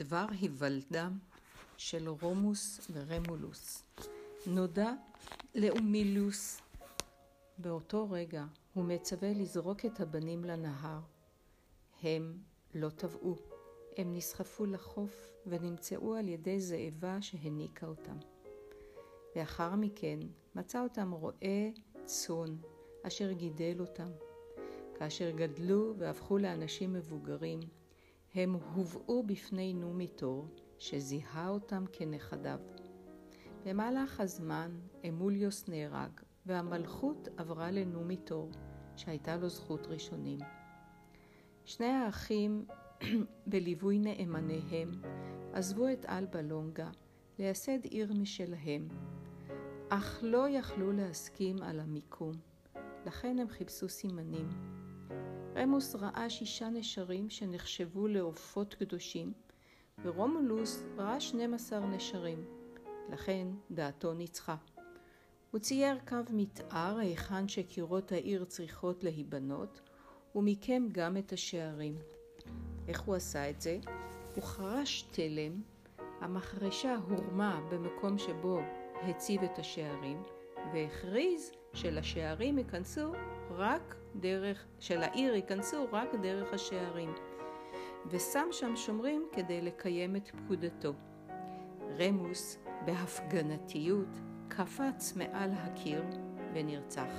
דבר 0.00 0.26
היוולדם 0.30 1.18
של 1.76 2.08
רומוס 2.08 2.90
ורמולוס. 2.92 3.82
נודע 4.46 4.92
לאומילוס. 5.54 6.60
באותו 7.58 8.10
רגע 8.10 8.44
הוא 8.74 8.84
מצווה 8.84 9.32
לזרוק 9.32 9.84
את 9.86 10.00
הבנים 10.00 10.44
לנהר. 10.44 11.00
הם 12.02 12.38
לא 12.74 12.90
טבעו, 12.90 13.36
הם 13.96 14.14
נסחפו 14.14 14.66
לחוף 14.66 15.32
ונמצאו 15.46 16.14
על 16.14 16.28
ידי 16.28 16.60
זאבה 16.60 17.22
שהניקה 17.22 17.86
אותם. 17.86 18.16
לאחר 19.36 19.74
מכן 19.74 20.18
מצא 20.54 20.82
אותם 20.82 21.10
רועה 21.10 21.70
צאן, 22.04 22.56
אשר 23.02 23.32
גידל 23.32 23.76
אותם. 23.80 24.10
כאשר 24.98 25.30
גדלו 25.30 25.94
והפכו 25.98 26.38
לאנשים 26.38 26.92
מבוגרים, 26.92 27.60
הם 28.34 28.54
הובאו 28.74 29.22
בפני 29.22 29.74
נומיטור, 29.74 30.46
שזיהה 30.78 31.48
אותם 31.48 31.84
כנכדיו. 31.92 32.58
במהלך 33.64 34.20
הזמן 34.20 34.70
אמוליוס 35.08 35.68
נהרג, 35.68 36.10
והמלכות 36.46 37.28
עברה 37.36 37.70
לנומיטור, 37.70 38.50
שהייתה 38.96 39.36
לו 39.36 39.48
זכות 39.48 39.86
ראשונים. 39.86 40.38
שני 41.64 41.86
האחים, 41.86 42.64
בליווי 43.50 43.98
נאמניהם, 43.98 44.90
עזבו 45.52 45.88
את 45.88 46.06
אלבה 46.06 46.42
לונגה 46.42 46.90
לייסד 47.38 47.84
עיר 47.84 48.12
משלהם, 48.12 48.88
אך 49.88 50.18
לא 50.22 50.48
יכלו 50.48 50.92
להסכים 50.92 51.62
על 51.62 51.80
המיקום, 51.80 52.32
לכן 53.06 53.38
הם 53.38 53.48
חיפשו 53.48 53.88
סימנים. 53.88 54.48
רמוס 55.60 55.94
ראה 55.94 56.30
שישה 56.30 56.68
נשרים 56.68 57.30
שנחשבו 57.30 58.06
לעופות 58.06 58.74
קדושים, 58.74 59.32
ורומולוס 60.02 60.82
ראה 60.96 61.20
12 61.20 61.86
נשרים, 61.86 62.44
לכן 63.12 63.46
דעתו 63.70 64.14
ניצחה. 64.14 64.56
הוא 65.50 65.58
צייר 65.58 65.98
קו 66.08 66.16
מתאר 66.30 66.98
היכן 66.98 67.48
שקירות 67.48 68.12
העיר 68.12 68.44
צריכות 68.44 69.04
להיבנות, 69.04 69.80
ומיקם 70.34 70.88
גם 70.92 71.16
את 71.16 71.32
השערים. 71.32 71.98
איך 72.88 73.00
הוא 73.00 73.14
עשה 73.14 73.50
את 73.50 73.60
זה? 73.60 73.78
הוא 74.34 74.44
חרש 74.44 75.04
תלם, 75.10 75.62
המחרשה 76.20 76.96
הורמה 77.08 77.60
במקום 77.70 78.18
שבו 78.18 78.60
הציב 79.02 79.42
את 79.42 79.58
השערים, 79.58 80.22
והכריז 80.72 81.52
שלשערים 81.72 82.58
ייכנסו 82.58 83.12
רק 83.50 83.94
דרך, 84.16 84.64
שלעיר 84.78 85.34
ייכנסו 85.34 85.86
רק 85.92 86.14
דרך 86.22 86.52
השערים, 86.52 87.14
ושם 88.06 88.48
שם 88.52 88.76
שומרים 88.76 89.28
כדי 89.32 89.60
לקיים 89.60 90.16
את 90.16 90.28
פקודתו. 90.28 90.92
רמוס, 91.98 92.58
בהפגנתיות, 92.84 94.18
קפץ 94.48 95.16
מעל 95.16 95.50
הקיר 95.52 96.02
ונרצח. 96.54 97.12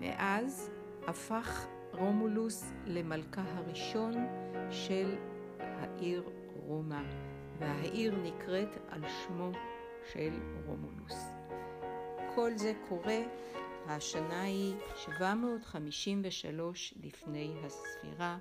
מאז 0.00 0.70
הפך 1.06 1.66
רומולוס 1.92 2.72
למלכה 2.86 3.42
הראשון 3.54 4.14
של 4.70 5.16
העיר 5.58 6.28
רומא, 6.66 7.02
והעיר 7.58 8.16
נקראת 8.22 8.76
על 8.88 9.02
שמו 9.08 9.50
של 10.12 10.30
רומולוס. 10.66 11.34
כל 12.34 12.56
זה 12.56 12.72
קורה, 12.88 13.18
השנה 13.86 14.42
היא 14.42 14.74
753 14.96 16.94
לפני 17.02 17.54
הספירה, 17.64 18.38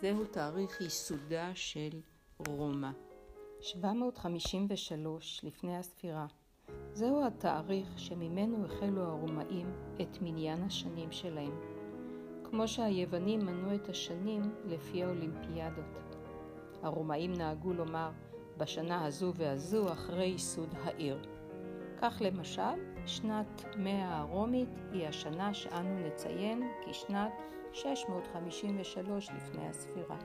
זהו 0.00 0.24
תאריך 0.24 0.80
ייסודה 0.80 1.50
של 1.54 2.00
רומא. 2.48 2.90
753 3.60 5.40
לפני 5.44 5.76
הספירה. 5.76 6.26
זהו 6.92 7.26
התאריך 7.26 7.88
שממנו 7.96 8.64
החלו 8.64 9.02
הרומאים 9.02 9.72
את 10.00 10.18
מניין 10.22 10.62
השנים 10.62 11.12
שלהם, 11.12 11.60
כמו 12.44 12.68
שהיוונים 12.68 13.40
מנו 13.40 13.74
את 13.74 13.88
השנים 13.88 14.42
לפי 14.64 15.04
האולימפיאדות. 15.04 16.00
הרומאים 16.82 17.32
נהגו 17.32 17.72
לומר 17.72 18.10
בשנה 18.56 19.04
הזו 19.04 19.32
והזו 19.34 19.92
אחרי 19.92 20.26
ייסוד 20.26 20.74
העיר. 20.84 21.18
כך 22.00 22.22
למשל, 22.24 22.62
שנת 23.06 23.64
100 23.76 24.16
הרומית 24.16 24.68
היא 24.92 25.06
השנה 25.06 25.54
שאנו 25.54 26.06
נציין 26.06 26.62
כשנת 26.86 27.32
653 27.72 29.30
לפני 29.36 29.68
הספירה. 29.68 30.16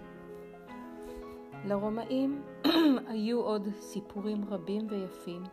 לרומאים 1.65 2.41
היו 3.07 3.41
עוד 3.41 3.67
סיפורים 3.79 4.45
רבים 4.49 4.87
ויפים 4.89 5.43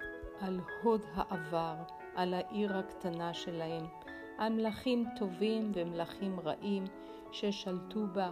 על 0.41 0.61
הוד 0.83 1.01
העבר, 1.15 1.75
על 2.15 2.35
העיר 2.35 2.77
הקטנה 2.77 3.35
שלהם, 3.35 3.85
על 4.39 4.53
מלכים 4.53 5.05
טובים 5.19 5.73
ומלכים 5.75 6.41
רעים 6.41 6.85
ששלטו 7.33 8.07
בה, 8.13 8.31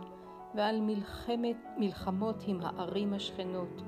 ועל 0.55 0.81
מלחמת, 0.81 1.57
מלחמות 1.77 2.37
עם 2.47 2.61
הערים 2.61 3.13
השכנות. 3.13 3.83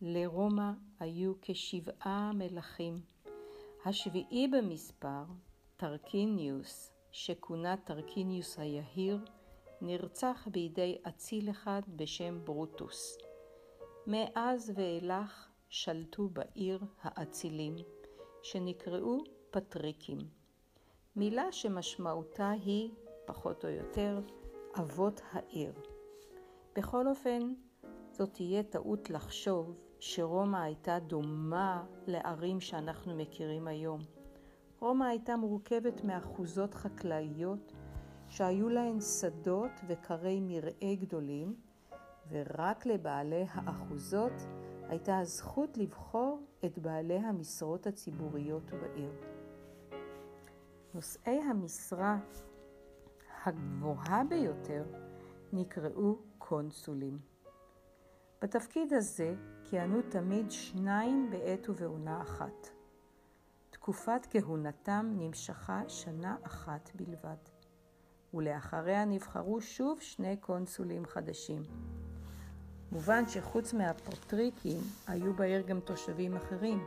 לרומא 0.00 0.70
היו 1.00 1.32
כשבעה 1.42 2.32
מלכים. 2.34 3.00
השביעי 3.84 4.48
במספר, 4.48 5.24
טרקיניוס, 5.76 6.92
שכונה 7.10 7.76
טרקיניוס 7.76 8.58
היהיר, 8.58 9.18
נרצח 9.80 10.48
בידי 10.50 10.98
אציל 11.08 11.50
אחד 11.50 11.82
בשם 11.96 12.44
ברוטוס. 12.44 13.18
מאז 14.06 14.72
ואילך 14.74 15.48
שלטו 15.68 16.28
בעיר 16.28 16.80
האצילים, 17.02 17.76
שנקראו 18.42 19.18
פטריקים, 19.50 20.18
מילה 21.16 21.52
שמשמעותה 21.52 22.50
היא, 22.50 22.90
פחות 23.24 23.64
או 23.64 23.70
יותר, 23.70 24.20
אבות 24.80 25.20
העיר. 25.32 25.72
בכל 26.76 27.08
אופן, 27.08 27.54
זאת 28.12 28.32
תהיה 28.32 28.62
טעות 28.62 29.10
לחשוב 29.10 29.87
שרומא 30.00 30.56
הייתה 30.56 30.98
דומה 30.98 31.84
לערים 32.06 32.60
שאנחנו 32.60 33.16
מכירים 33.16 33.68
היום. 33.68 34.00
רומא 34.80 35.04
הייתה 35.04 35.36
מורכבת 35.36 36.04
מאחוזות 36.04 36.74
חקלאיות 36.74 37.72
שהיו 38.28 38.68
להן 38.68 39.00
שדות 39.00 39.70
וכרי 39.88 40.40
מרעה 40.40 40.94
גדולים, 41.00 41.54
ורק 42.30 42.86
לבעלי 42.86 43.44
האחוזות 43.48 44.32
הייתה 44.88 45.18
הזכות 45.18 45.76
לבחור 45.76 46.40
את 46.64 46.78
בעלי 46.78 47.18
המשרות 47.18 47.86
הציבוריות 47.86 48.70
בעיר. 48.70 49.12
נושאי 50.94 51.40
המשרה 51.42 52.18
הגבוהה 53.44 54.24
ביותר 54.28 54.84
נקראו 55.52 56.18
קונסולים. 56.38 57.18
בתפקיד 58.42 58.92
הזה 58.92 59.34
כיהנו 59.64 60.02
תמיד 60.02 60.50
שניים 60.50 61.30
בעת 61.30 61.68
ובעונה 61.68 62.22
אחת. 62.22 62.68
תקופת 63.70 64.26
כהונתם 64.30 65.12
נמשכה 65.18 65.82
שנה 65.88 66.36
אחת 66.42 66.90
בלבד, 66.94 67.36
ולאחריה 68.34 69.04
נבחרו 69.04 69.60
שוב 69.60 70.00
שני 70.00 70.36
קונסולים 70.36 71.06
חדשים. 71.06 71.62
מובן 72.92 73.28
שחוץ 73.28 73.74
מהפטריקים 73.74 74.80
היו 75.06 75.34
בעיר 75.34 75.62
גם 75.62 75.80
תושבים 75.80 76.36
אחרים, 76.36 76.86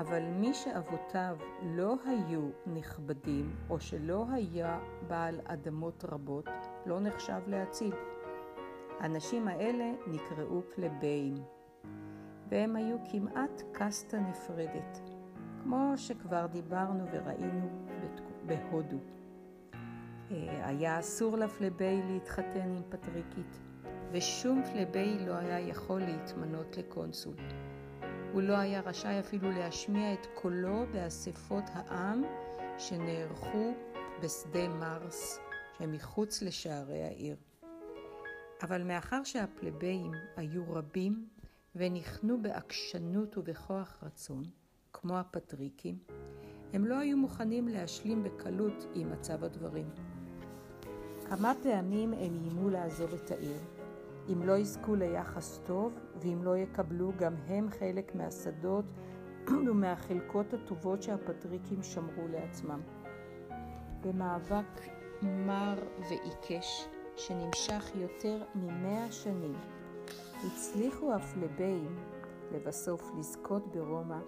אבל 0.00 0.22
מי 0.22 0.54
שאבותיו 0.54 1.36
לא 1.62 1.94
היו 2.06 2.48
נכבדים 2.66 3.56
או 3.70 3.80
שלא 3.80 4.26
היה 4.32 4.80
בעל 5.08 5.40
אדמות 5.44 6.04
רבות, 6.04 6.48
לא 6.86 7.00
נחשב 7.00 7.40
להציל. 7.46 7.94
האנשים 9.00 9.48
האלה 9.48 9.92
נקראו 10.06 10.62
פלבאים, 10.74 11.34
והם 12.48 12.76
היו 12.76 12.96
כמעט 13.10 13.62
קסטה 13.72 14.18
נפרדת, 14.20 15.00
כמו 15.62 15.92
שכבר 15.96 16.46
דיברנו 16.46 17.04
וראינו 17.12 17.68
בהודו. 18.46 18.98
אה, 20.30 20.68
היה 20.68 20.98
אסור 20.98 21.36
לפלבי 21.36 22.02
להתחתן 22.06 22.74
עם 22.76 22.82
פטריקית, 22.88 23.58
ושום 24.12 24.62
פלבי 24.72 25.18
לא 25.26 25.32
היה 25.32 25.60
יכול 25.60 26.00
להתמנות 26.00 26.76
לקונסול. 26.76 27.36
הוא 28.32 28.42
לא 28.42 28.54
היה 28.54 28.80
רשאי 28.80 29.20
אפילו 29.20 29.50
להשמיע 29.50 30.12
את 30.12 30.26
קולו 30.34 30.86
באספות 30.92 31.64
העם 31.72 32.22
שנערכו 32.78 33.74
בשדה 34.22 34.68
מרס, 34.68 35.40
שמחוץ 35.78 36.42
לשערי 36.42 37.02
העיר. 37.02 37.36
אבל 38.62 38.82
מאחר 38.82 39.24
שהפלבאים 39.24 40.12
היו 40.36 40.72
רבים 40.72 41.28
ונכנו 41.74 42.42
בעקשנות 42.42 43.38
ובכוח 43.38 43.98
רצון, 44.02 44.44
כמו 44.92 45.18
הפטריקים, 45.18 45.98
הם 46.72 46.84
לא 46.84 46.98
היו 46.98 47.16
מוכנים 47.16 47.68
להשלים 47.68 48.22
בקלות 48.22 48.86
עם 48.94 49.12
מצב 49.12 49.44
הדברים. 49.44 49.90
כמה 51.28 51.52
פעמים 51.62 52.12
הם 52.12 52.20
איימו 52.20 52.70
לעזוב 52.70 53.14
את 53.14 53.30
העיר, 53.30 53.60
אם 54.32 54.42
לא 54.42 54.58
יזכו 54.58 54.94
ליחס 54.94 55.60
טוב 55.66 55.98
ואם 56.20 56.44
לא 56.44 56.56
יקבלו 56.56 57.12
גם 57.18 57.34
הם 57.46 57.70
חלק 57.70 58.14
מהשדות 58.14 58.84
ומהחלקות 59.70 60.54
הטובות 60.54 61.02
שהפטריקים 61.02 61.82
שמרו 61.82 62.28
לעצמם. 62.28 62.80
במאבק 64.00 64.80
מר 65.22 65.74
ועיקש 66.08 66.88
שנמשך 67.16 67.90
יותר 67.94 68.42
ממאה 68.54 69.12
שנים, 69.12 69.54
הצליחו 70.46 71.14
הפלבאים 71.14 71.96
לבסוף 72.52 73.10
לזכות 73.18 73.66
ברומא 73.72 74.18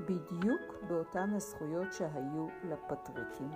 בדיוק 0.00 0.74
באותן 0.88 1.30
הזכויות 1.34 1.92
שהיו 1.92 2.46
לפטריקים. 2.64 3.50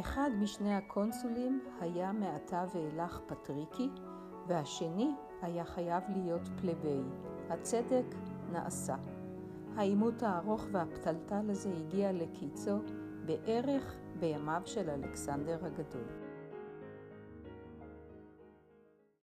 אחד 0.00 0.30
משני 0.40 0.74
הקונסולים 0.74 1.64
היה 1.80 2.12
מעתה 2.12 2.64
ואילך 2.74 3.20
פטריקי, 3.26 3.88
והשני 4.46 5.10
היה 5.42 5.64
חייב 5.64 6.02
להיות 6.08 6.48
פלבי. 6.60 7.00
הצדק 7.50 8.14
נעשה. 8.52 8.96
העימות 9.76 10.22
הארוך 10.22 10.66
והפתלתל 10.72 11.50
הזה 11.50 11.70
הגיע 11.76 12.12
לקיצו 12.12 12.78
בערך 13.26 13.94
בימיו 14.20 14.62
של 14.64 14.90
אלכסנדר 14.90 15.58
הגדול. 15.64 16.21